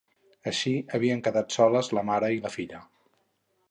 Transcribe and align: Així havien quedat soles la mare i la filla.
Així 0.51 0.73
havien 0.99 1.23
quedat 1.29 1.59
soles 1.59 1.93
la 1.99 2.07
mare 2.11 2.35
i 2.39 2.45
la 2.47 2.57
filla. 2.59 2.85